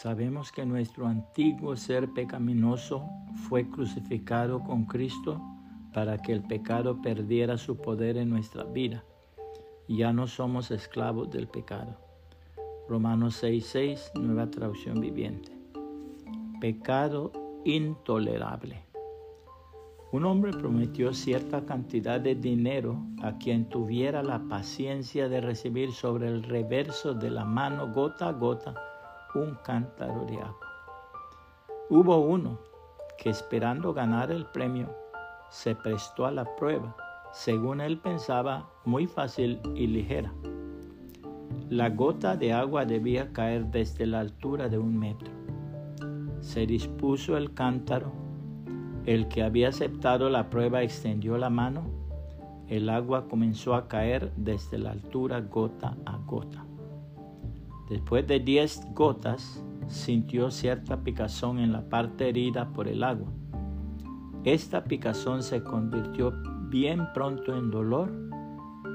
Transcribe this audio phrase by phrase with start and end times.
[0.00, 3.04] Sabemos que nuestro antiguo ser pecaminoso
[3.46, 5.40] fue crucificado con Cristo
[5.92, 9.04] para que el pecado perdiera su poder en nuestra vida.
[9.88, 11.98] Ya no somos esclavos del pecado.
[12.88, 15.52] Romanos 6:6, nueva traducción viviente.
[16.58, 17.30] Pecado
[17.64, 18.82] intolerable.
[20.10, 26.28] Un hombre prometió cierta cantidad de dinero a quien tuviera la paciencia de recibir sobre
[26.28, 28.74] el reverso de la mano gota a gota
[29.34, 30.66] un cántaro de agua.
[31.88, 32.58] Hubo uno
[33.18, 34.88] que esperando ganar el premio
[35.50, 36.96] se prestó a la prueba,
[37.32, 40.32] según él pensaba, muy fácil y ligera.
[41.68, 45.30] La gota de agua debía caer desde la altura de un metro.
[46.40, 48.12] Se dispuso el cántaro,
[49.06, 51.82] el que había aceptado la prueba extendió la mano,
[52.68, 56.64] el agua comenzó a caer desde la altura gota a gota.
[57.92, 63.28] Después de diez gotas, sintió cierta picazón en la parte herida por el agua.
[64.44, 66.32] Esta picazón se convirtió
[66.70, 68.10] bien pronto en dolor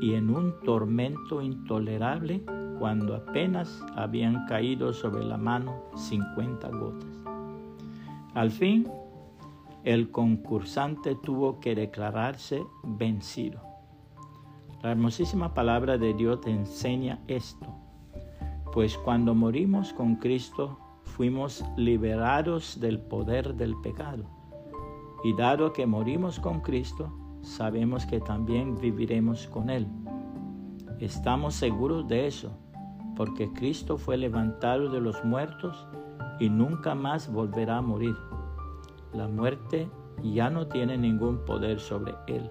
[0.00, 2.42] y en un tormento intolerable
[2.80, 7.24] cuando apenas habían caído sobre la mano 50 gotas.
[8.34, 8.88] Al fin,
[9.84, 13.60] el concursante tuvo que declararse vencido.
[14.82, 17.79] La hermosísima palabra de Dios te enseña esto.
[18.72, 24.24] Pues cuando morimos con Cristo fuimos liberados del poder del pecado.
[25.24, 27.12] Y dado que morimos con Cristo,
[27.42, 29.88] sabemos que también viviremos con Él.
[31.00, 32.52] Estamos seguros de eso,
[33.16, 35.86] porque Cristo fue levantado de los muertos
[36.38, 38.14] y nunca más volverá a morir.
[39.12, 39.90] La muerte
[40.22, 42.50] ya no tiene ningún poder sobre Él.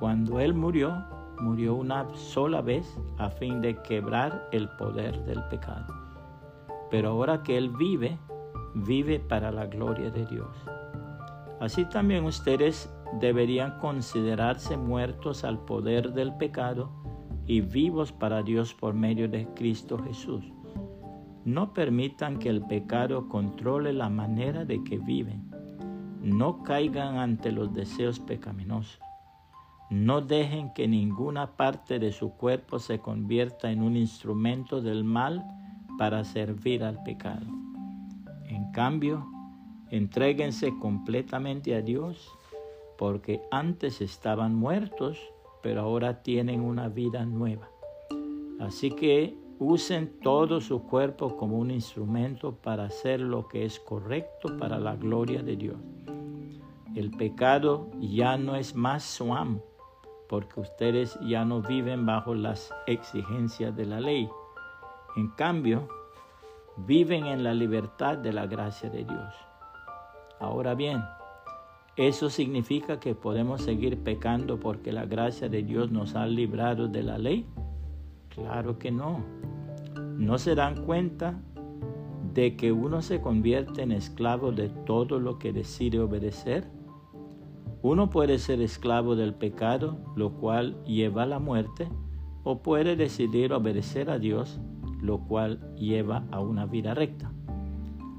[0.00, 1.04] Cuando Él murió,
[1.42, 5.92] murió una sola vez a fin de quebrar el poder del pecado.
[6.90, 8.16] Pero ahora que Él vive,
[8.74, 10.56] vive para la gloria de Dios.
[11.60, 16.90] Así también ustedes deberían considerarse muertos al poder del pecado
[17.46, 20.44] y vivos para Dios por medio de Cristo Jesús.
[21.44, 25.50] No permitan que el pecado controle la manera de que viven.
[26.22, 29.00] No caigan ante los deseos pecaminosos.
[29.92, 35.44] No dejen que ninguna parte de su cuerpo se convierta en un instrumento del mal
[35.98, 37.44] para servir al pecado.
[38.46, 39.26] En cambio,
[39.90, 42.26] entréguense completamente a Dios
[42.96, 45.18] porque antes estaban muertos,
[45.62, 47.68] pero ahora tienen una vida nueva.
[48.60, 54.56] Así que usen todo su cuerpo como un instrumento para hacer lo que es correcto
[54.56, 55.76] para la gloria de Dios.
[56.94, 59.62] El pecado ya no es más su amo
[60.32, 64.30] porque ustedes ya no viven bajo las exigencias de la ley.
[65.14, 65.88] En cambio,
[66.86, 69.34] viven en la libertad de la gracia de Dios.
[70.40, 71.02] Ahora bien,
[71.96, 77.02] ¿eso significa que podemos seguir pecando porque la gracia de Dios nos ha librado de
[77.02, 77.44] la ley?
[78.30, 79.22] Claro que no.
[80.16, 81.38] ¿No se dan cuenta
[82.32, 86.70] de que uno se convierte en esclavo de todo lo que decide obedecer?
[87.82, 91.88] Uno puede ser esclavo del pecado, lo cual lleva a la muerte,
[92.44, 94.60] o puede decidir obedecer a Dios,
[95.00, 97.32] lo cual lleva a una vida recta.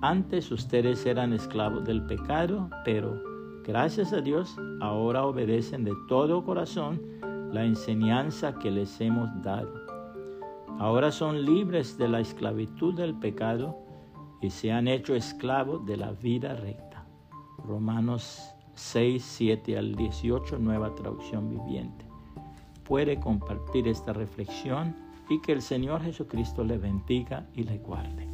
[0.00, 3.20] Antes ustedes eran esclavos del pecado, pero
[3.62, 7.02] gracias a Dios ahora obedecen de todo corazón
[7.52, 9.74] la enseñanza que les hemos dado.
[10.78, 13.76] Ahora son libres de la esclavitud del pecado
[14.40, 17.04] y se han hecho esclavos de la vida recta.
[17.58, 22.06] Romanos 6, 7 al 18, nueva traducción viviente.
[22.82, 24.96] Puede compartir esta reflexión
[25.28, 28.29] y que el Señor Jesucristo le bendiga y le guarde.